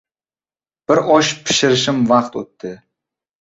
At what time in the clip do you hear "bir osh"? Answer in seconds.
0.91-1.29